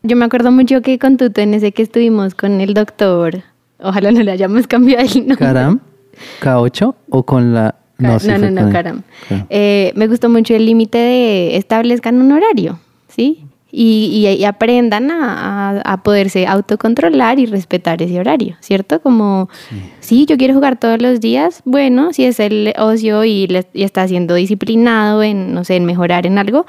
[0.04, 3.44] Yo me acuerdo mucho que con Tuto en ese que estuvimos con el doctor
[3.82, 5.38] Ojalá no le hayamos cambiado el nombre.
[5.38, 5.80] Caram,
[6.42, 7.76] K8 o con la...
[7.98, 9.04] No, no, no, con- Caram.
[9.30, 9.46] Caram.
[9.50, 13.46] Eh, me gustó mucho el límite de establezcan un horario, ¿sí?
[13.72, 19.00] Y, y- y aprendan a, a- a poderse autocontrolar y respetar ese horario, ¿cierto?
[19.02, 19.48] Como,
[20.00, 20.26] sí.
[20.26, 24.08] yo quiero jugar todos los días, bueno, si es el ocio y, le- y está
[24.08, 26.66] siendo disciplinado en, no sé, en mejorar en algo,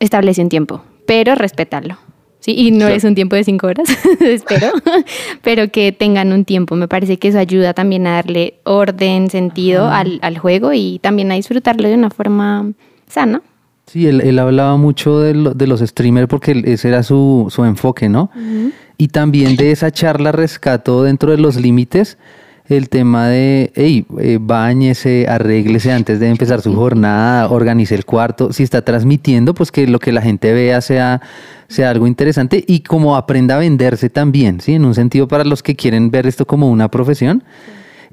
[0.00, 1.98] establece un tiempo, pero respetarlo.
[2.40, 3.86] Sí, y no es un tiempo de cinco horas,
[4.20, 4.72] espero,
[5.42, 6.74] pero que tengan un tiempo.
[6.76, 11.30] Me parece que eso ayuda también a darle orden, sentido al, al juego y también
[11.30, 12.72] a disfrutarlo de una forma
[13.06, 13.42] sana.
[13.86, 17.64] Sí, él, él hablaba mucho de, lo- de los streamers porque ese era su, su
[17.64, 18.30] enfoque, ¿no?
[18.96, 22.16] Y también de esa charla rescató dentro de los límites
[22.68, 28.52] el tema de, hey, eh, báñese, arréglese antes de empezar su jornada, organice el cuarto.
[28.52, 31.20] Si está transmitiendo, pues que lo que la gente vea sea,
[31.68, 34.74] sea algo interesante y como aprenda a venderse también, ¿sí?
[34.74, 37.42] En un sentido para los que quieren ver esto como una profesión.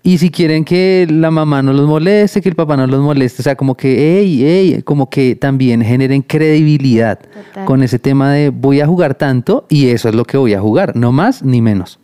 [0.03, 3.41] Y si quieren que la mamá no los moleste, que el papá no los moleste,
[3.41, 7.65] o sea, como que, hey, hey, como que también generen credibilidad Total.
[7.65, 10.61] con ese tema de voy a jugar tanto y eso es lo que voy a
[10.61, 11.99] jugar, no más ni menos.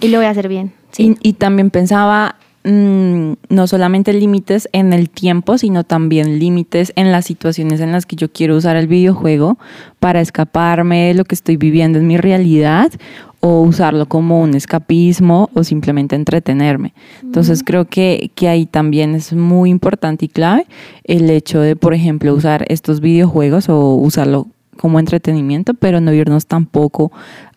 [0.00, 0.72] Y lo voy a hacer bien.
[0.98, 2.36] Y, y también pensaba
[2.66, 8.04] mm, no solamente límites en el tiempo, sino también límites en las situaciones en las
[8.04, 9.58] que yo quiero usar el videojuego
[10.00, 12.92] para escaparme de lo que estoy viviendo en mi realidad
[13.40, 16.94] o usarlo como un escapismo o simplemente entretenerme.
[17.22, 20.66] Entonces creo que, que ahí también es muy importante y clave
[21.04, 26.46] el hecho de, por ejemplo, usar estos videojuegos o usarlo como entretenimiento, pero no irnos
[26.46, 27.12] tampoco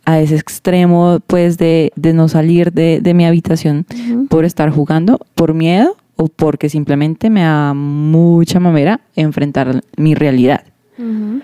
[0.10, 3.86] a ese extremo, pues, de, de no salir de, de mi habitación
[4.30, 10.64] por estar jugando, por miedo o porque simplemente me da mucha mamera enfrentar mi realidad.
[10.98, 11.42] Ujú.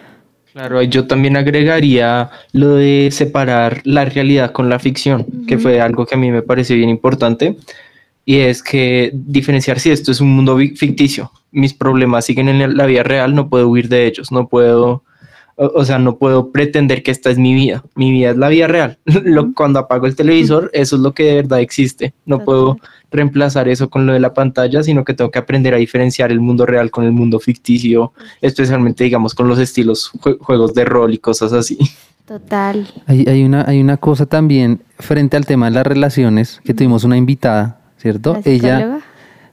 [0.51, 6.05] Claro, yo también agregaría lo de separar la realidad con la ficción, que fue algo
[6.05, 7.57] que a mí me pareció bien importante,
[8.23, 12.85] y es que diferenciar si esto es un mundo ficticio, mis problemas siguen en la
[12.85, 15.03] vida real, no puedo huir de ellos, no puedo,
[15.57, 18.49] o, o sea, no puedo pretender que esta es mi vida, mi vida es la
[18.49, 18.97] vida real.
[19.05, 22.77] Lo- cuando apago el televisor, eso es lo que de verdad existe, no puedo
[23.11, 26.41] reemplazar eso con lo de la pantalla, sino que tengo que aprender a diferenciar el
[26.41, 31.13] mundo real con el mundo ficticio, especialmente digamos con los estilos jue- juegos de rol
[31.13, 31.77] y cosas así.
[32.25, 32.87] Total.
[33.05, 37.03] Hay, hay una, hay una cosa también frente al tema de las relaciones, que tuvimos
[37.03, 38.33] una invitada, ¿cierto?
[38.33, 38.99] ¿La psicóloga?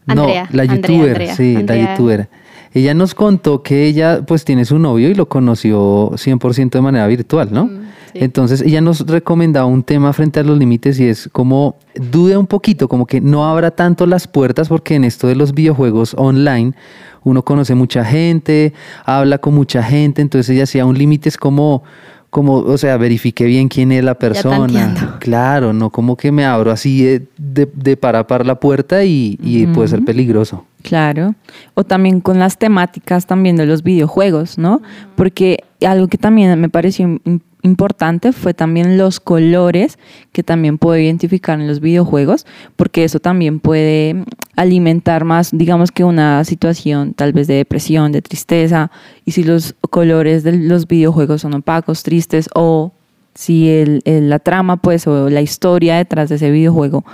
[0.07, 1.83] No, Andrea, la Andrea, youtuber, Andrea, sí, Andrea.
[1.85, 2.29] la youtuber.
[2.75, 7.07] Ella nos contó que ella pues tiene su novio y lo conoció 100% de manera
[7.07, 7.67] virtual, ¿no?
[7.67, 7.81] Mm,
[8.13, 8.19] sí.
[8.21, 12.47] Entonces ella nos recomendaba un tema frente a los límites y es como dude un
[12.47, 16.73] poquito, como que no abra tanto las puertas porque en esto de los videojuegos online
[17.25, 18.73] uno conoce mucha gente,
[19.05, 21.85] habla con mucha gente, entonces ella hacía un límite es como
[22.33, 25.19] como, o sea, verifique bien quién es la persona.
[25.21, 29.05] Claro, no como que me abro así de, de, de par a par la puerta
[29.05, 30.65] y, y puede ser peligroso.
[30.83, 31.35] Claro.
[31.75, 34.81] O también con las temáticas también de los videojuegos, ¿no?
[35.15, 39.99] Porque algo que también me pareció im- importante fue también los colores
[40.33, 42.45] que también puedo identificar en los videojuegos,
[42.77, 44.25] porque eso también puede
[44.57, 48.91] alimentar más, digamos que una situación tal vez de depresión, de tristeza,
[49.25, 52.93] y si los colores de los videojuegos son opacos, tristes o
[53.35, 57.05] si el, el- la trama pues o la historia detrás de ese videojuego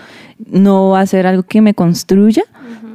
[0.51, 2.43] no va a ser algo que me construya,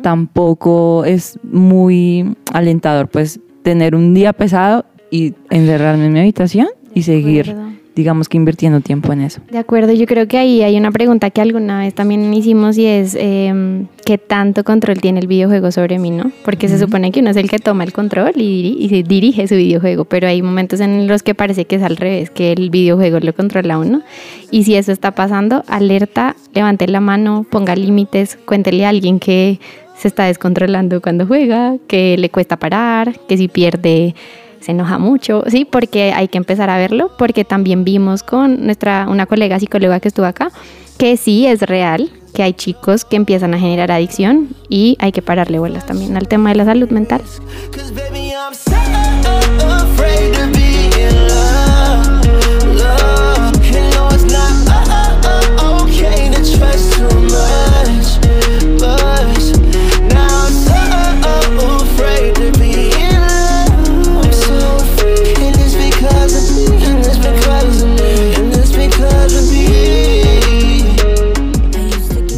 [0.01, 7.03] tampoco es muy alentador pues tener un día pesado y encerrarme en mi habitación y
[7.03, 7.55] seguir
[7.95, 9.39] digamos que invirtiendo tiempo en eso.
[9.51, 12.87] De acuerdo, yo creo que ahí hay una pregunta que alguna vez también hicimos y
[12.87, 16.31] es em, ¿qué tanto control tiene el videojuego sobre mí, no?
[16.43, 19.03] Porque se supone que uno es el que toma el control y, diri- y se
[19.03, 22.51] dirige su videojuego, pero hay momentos en los que parece que es al revés, que
[22.51, 24.01] el videojuego lo controla a uno.
[24.49, 29.59] Y si eso está pasando, alerta, levante la mano, ponga límites, cuéntele a alguien que
[29.95, 34.15] se está descontrolando cuando juega, que le cuesta parar, que si pierde
[34.63, 39.07] se enoja mucho, sí, porque hay que empezar a verlo, porque también vimos con nuestra
[39.09, 40.51] una colega psicóloga que estuvo acá
[40.97, 45.21] que sí es real, que hay chicos que empiezan a generar adicción y hay que
[45.21, 47.21] pararle bolas también al tema de la salud mental.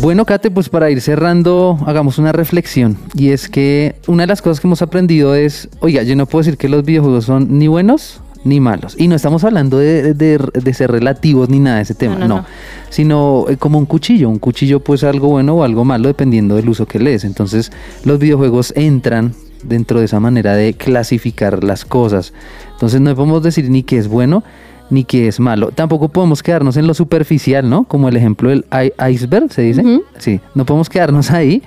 [0.06, 2.96] Bueno, Kate, pues para ir cerrando, hagamos una reflexión.
[3.15, 6.44] Y es que una de las cosas que hemos aprendido es, oiga, yo no puedo
[6.44, 8.94] decir que los videojuegos son ni buenos ni malos.
[9.00, 12.28] Y no estamos hablando de, de- de ser relativos ni nada de ese tema, no,
[12.28, 12.36] no.
[12.36, 12.46] no.
[12.91, 14.30] sino eh, como un cuchillo.
[14.30, 17.24] Un cuchillo pues algo bueno o algo malo dependiendo del uso que le des.
[17.24, 17.72] Entonces
[18.04, 22.32] los videojuegos entran dentro de esa manera de clasificar las cosas.
[22.74, 24.44] Entonces no podemos decir ni que es bueno
[24.89, 25.71] ni que es malo.
[25.71, 27.86] Tampoco podemos quedarnos en lo superficial, ¿no?
[27.86, 28.65] Como el ejemplo del
[29.10, 29.84] iceberg, se dice.
[30.17, 31.63] Sí, no podemos quedarnos ahí,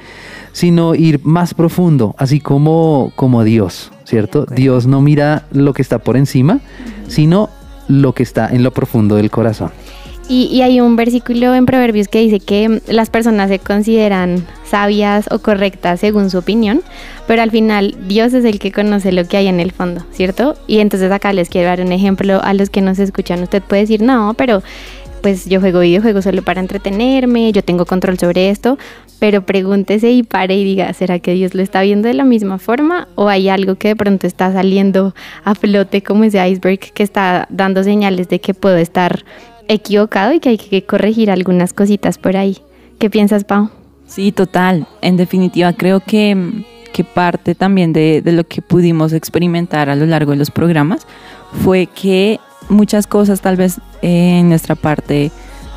[0.52, 4.46] sino ir más profundo, así como, como Dios, ¿cierto?
[4.46, 6.60] Dios no mira lo que está por encima,
[7.08, 7.50] sino
[7.88, 9.70] lo que está en lo profundo del corazón.
[10.28, 15.26] Y, y hay un versículo en Proverbios que dice que las personas se consideran sabias
[15.30, 16.82] o correctas según su opinión,
[17.26, 20.56] pero al final Dios es el que conoce lo que hay en el fondo, ¿cierto?
[20.66, 23.42] Y entonces acá les quiero dar un ejemplo a los que nos escuchan.
[23.42, 24.62] Usted puede decir, no, pero
[25.22, 28.78] pues yo juego videojuegos solo para entretenerme, yo tengo control sobre esto,
[29.18, 32.58] pero pregúntese y pare y diga, ¿será que Dios lo está viendo de la misma
[32.58, 35.14] forma o hay algo que de pronto está saliendo
[35.44, 39.24] a flote como ese iceberg que está dando señales de que puedo estar
[39.68, 42.58] equivocado y que hay que corregir algunas cositas por ahí?
[42.98, 43.70] ¿Qué piensas, Pau?
[44.06, 44.88] Sí, total.
[45.02, 50.06] En definitiva, creo que, que parte también de, de lo que pudimos experimentar a lo
[50.06, 51.06] largo de los programas
[51.62, 55.30] fue que muchas cosas tal vez en nuestra parte,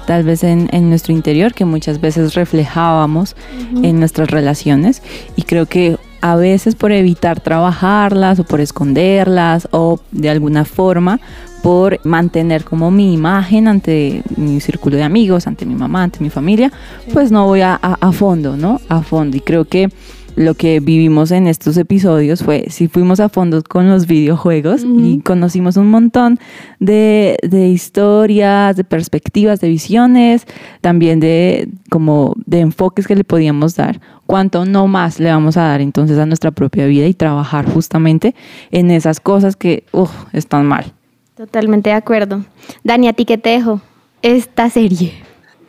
[0.07, 3.35] tal vez en, en nuestro interior, que muchas veces reflejábamos
[3.83, 5.01] en nuestras relaciones
[5.35, 11.19] y creo que a veces por evitar trabajarlas o por esconderlas o de alguna forma
[11.63, 16.29] por mantener como mi imagen ante mi círculo de amigos, ante mi mamá, ante mi
[16.29, 16.71] familia,
[17.13, 18.79] pues no voy a, a- a fondo, ¿no?
[18.89, 19.37] A fondo.
[19.37, 19.89] Y creo que
[20.37, 25.19] lo que vivimos en estos episodios fue, si fuimos a fondo con los videojuegos y
[25.19, 26.39] conocimos un montón
[26.79, 30.47] de, de historias, de perspectivas, de visiones,
[30.79, 35.63] también de como de enfoques que le podíamos dar, cuánto no más le vamos a
[35.63, 38.33] dar entonces a nuestra propia vida y trabajar justamente
[38.71, 39.83] en esas cosas que
[40.31, 40.93] están mal.
[41.41, 42.45] Totalmente de acuerdo.
[42.83, 43.81] Dani, ¿a ti qué te dejo
[44.21, 45.11] esta serie?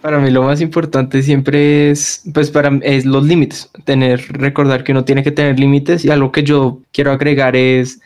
[0.03, 4.93] Para mí lo más importante siempre es, pues para es los límites, tener, recordar que
[4.93, 8.03] uno tiene que tener límites y algo que yo quiero agregar es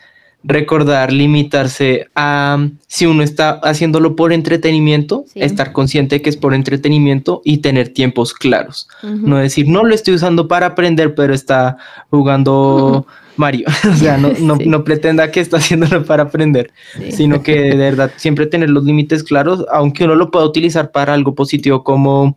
[0.47, 5.41] recordar, limitarse a, si uno está haciéndolo por entretenimiento, Sí.
[5.41, 8.87] estar consciente que es por entretenimiento y tener tiempos claros.
[9.03, 11.77] No decir, no lo estoy usando para aprender, pero está
[12.09, 13.05] jugando
[13.35, 13.67] Mario.
[13.91, 14.65] o sea, no, no, Sí.
[14.67, 17.11] no pretenda que está haciéndolo para aprender, Sí.
[17.11, 21.13] sino que de verdad siempre tener los límites claros, aunque uno lo pueda utilizar para
[21.13, 22.35] algo positivo como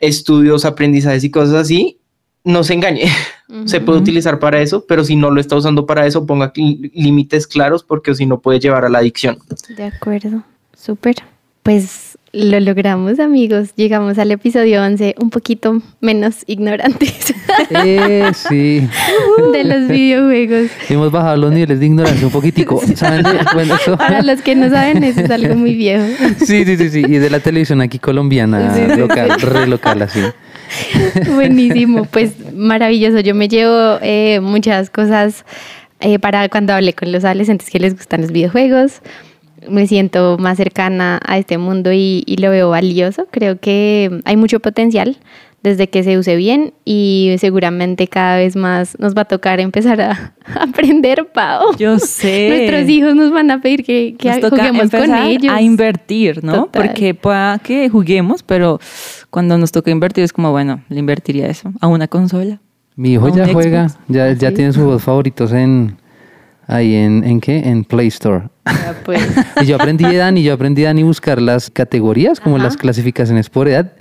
[0.00, 1.98] estudios, aprendizajes y cosas así,
[2.44, 3.04] no se engañe.
[3.64, 7.46] Se puede utilizar para eso, pero si no lo está usando para eso, ponga límites
[7.46, 9.38] claros porque si no puede llevar a la adicción.
[9.76, 10.42] De acuerdo,
[10.76, 11.16] súper.
[11.62, 13.70] Pues lo logramos, amigos.
[13.76, 17.34] Llegamos al episodio 11, un poquito menos ignorantes
[17.70, 18.88] Eh, sí.
[19.52, 20.70] de los videojuegos.
[20.88, 22.80] Hemos bajado los niveles de ignorancia un poquitico.
[22.94, 26.04] ¿Saben de- bueno, eso- Para los que no saben, eso es algo muy viejo.
[26.38, 27.02] Sí, sí, sí, sí.
[27.06, 30.20] Y de la televisión aquí colombiana, Sí, sí, local, re local así.
[31.34, 33.20] Buenísimo, pues maravilloso.
[33.20, 35.44] Yo me llevo eh, muchas cosas
[36.00, 39.02] eh, para cuando hable con los adolescentes que les gustan los videojuegos.
[39.68, 43.26] Me siento más cercana a este mundo y, y lo veo valioso.
[43.30, 45.18] Creo que hay mucho potencial
[45.62, 50.00] desde que se use bien y seguramente cada vez más nos va a tocar empezar
[50.00, 51.76] a, aprender, Pau.
[51.78, 52.48] Yo sé.
[52.48, 55.52] Nuestros hijos nos van a pedir que, que Nos toca juguemos con ellos.
[55.52, 56.64] a invertir, ¿no?
[56.64, 56.86] Total.
[56.86, 58.80] Porque pueda que juguemos, pero
[59.28, 62.60] cuando nos toca invertir es como, bueno, le invertiría eso a una consola.
[62.96, 63.52] Mi hijo ¿A un ya Xbox?
[63.54, 64.54] juega, ya, ya ¿Sí?
[64.54, 65.96] tiene sus juegos favoritos en
[66.70, 67.58] ahí en, en qué?
[67.58, 68.44] En Play Store.
[68.66, 69.20] Ya, pues.
[69.62, 72.64] Y yo aprendí Dani, yo aprendí Dani buscar las categorías, como Ajá.
[72.66, 73.92] las clasificaciones por edad.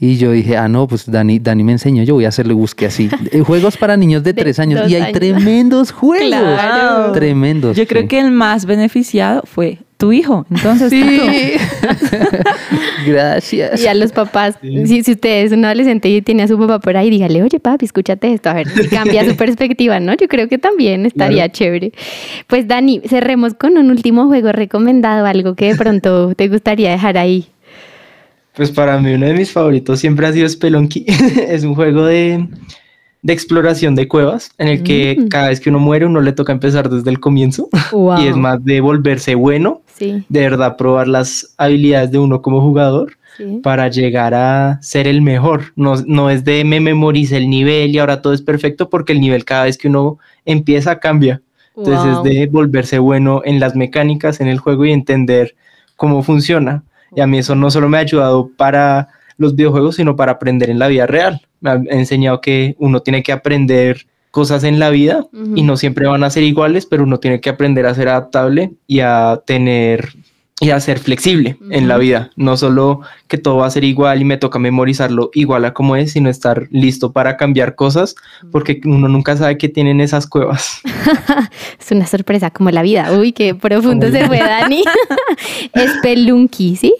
[0.00, 2.86] Y yo dije, ah, no, pues Dani, Dani me enseñó, yo voy a hacerle busque
[2.86, 3.10] así.
[3.32, 4.88] Eh, Juegos para niños de De tres años.
[4.90, 5.18] y hay años.
[5.18, 6.28] tremendos juegos.
[6.28, 7.12] Claro.
[7.12, 7.76] Tremendos.
[7.76, 8.08] Yo creo sí.
[8.08, 10.46] que el más beneficiado fue tu hijo.
[10.50, 11.97] Entonces, Tato,
[13.06, 13.82] Gracias.
[13.82, 16.78] Y a los papás, si, si usted es un adolescente y tiene a su papá
[16.80, 20.14] por ahí, dígale, oye papi, escúchate esto, a ver si cambia su perspectiva, ¿no?
[20.14, 21.92] Yo creo que también estaría chévere.
[22.46, 27.18] Pues Dani, cerremos con un último juego recomendado, algo que de pronto te gustaría dejar
[27.18, 27.48] ahí.
[28.54, 31.06] Pues para mí uno de mis favoritos siempre ha sido Spelunky.
[31.48, 32.48] es un juego de,
[33.22, 35.28] de exploración de cuevas en el que Mm.
[35.28, 38.18] cada vez que uno muere uno le toca empezar desde el comienzo Wow.
[38.22, 42.60] y es más de volverse bueno, Sí, de verdad probar las habilidades de uno como
[42.60, 43.60] jugador sí.
[43.64, 45.72] para llegar a ser el mejor.
[45.74, 49.20] No, no es de me memorice el nivel y ahora todo es perfecto porque el
[49.20, 51.42] nivel cada vez que uno empieza cambia.
[51.76, 52.26] Entonces Wow.
[52.26, 55.56] es de volverse bueno en las mecánicas, en el juego y entender
[55.96, 56.84] cómo funciona.
[57.16, 60.70] Y a mí eso no solo me ha ayudado para los videojuegos, sino para aprender
[60.70, 61.40] en la vida real.
[61.60, 65.64] Me ha enseñado que uno tiene que aprender cosas en la vida y Ujú.
[65.64, 69.00] no siempre van a ser iguales, pero uno tiene que aprender a ser adaptable y
[69.00, 70.10] a tener
[70.60, 74.20] y a ser flexible en la vida, no solo que todo va a ser igual
[74.20, 78.16] y me toca memorizarlo igual a como es, sino estar listo para cambiar cosas,
[78.50, 80.80] porque uno nunca sabe qué tienen esas cuevas.
[81.80, 83.12] Es una sorpresa como la vida.
[83.16, 84.82] Uy, qué profundo se fue Dani.
[85.98, 86.92] Spelunky, ¿sí?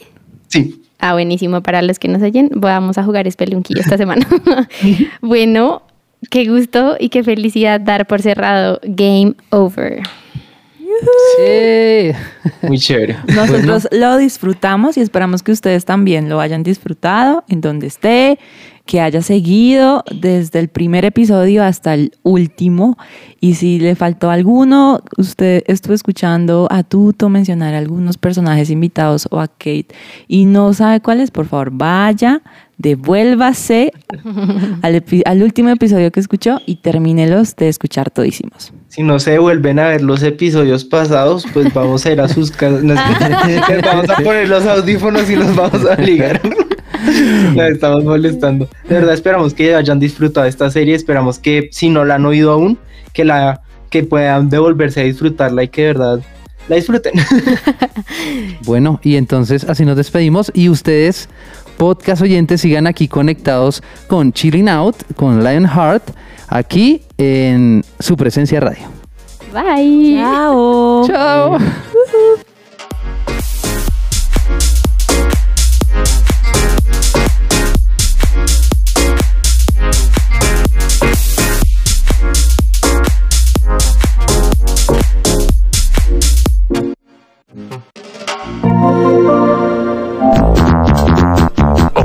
[0.46, 1.62] Sí, Ah, buenísimo.
[1.62, 4.26] Para los que nos oyen, vamos a jugar Spelunky esta semana.
[5.20, 5.82] bueno,
[6.30, 10.02] qué gusto y qué felicidad dar por cerrado Game Over.
[11.36, 12.10] Sí.
[12.62, 13.16] muy chévere.
[13.34, 18.38] Nosotros lo disfrutamos y esperamos que ustedes también lo hayan disfrutado en donde esté,
[18.88, 22.96] que haya seguido desde el primer episodio hasta el último.
[23.38, 29.40] Y si le faltó alguno, usted estuvo escuchando a Tuto mencionar algunos personajes invitados o
[29.40, 29.88] a Kate
[30.26, 32.40] y no sabe cuáles, por favor, vaya,
[32.78, 33.92] devuélvase
[34.82, 38.72] al, al último episodio que escuchó y termínelos de escuchar todísimos.
[38.88, 42.50] Si no se vuelven a ver los episodios pasados, pues vamos a ir a sus
[42.50, 42.82] casas.
[42.84, 42.98] Nos,
[43.46, 46.40] les vamos a poner los audífonos y los vamos a ligar.
[47.54, 48.68] Nos estamos molestando.
[48.88, 50.94] De verdad, esperamos que hayan disfrutado de esta serie.
[50.94, 52.78] Esperamos que, si no la han oído aún,
[53.12, 56.20] que la que puedan devolverse a disfrutarla y que de verdad
[56.68, 57.14] la disfruten.
[58.64, 61.28] Bueno, y entonces así nos despedimos y ustedes,
[61.78, 66.02] podcast oyentes, sigan aquí conectados con Chilling Out, con Lionheart,
[66.48, 68.98] aquí en su presencia radio.
[69.52, 70.16] Bye.
[70.18, 71.06] Chao.
[71.06, 71.58] Chao.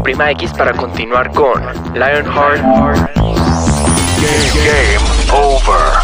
[0.04, 2.62] Oprima X para continuar con Lionheart
[4.66, 6.03] Game over.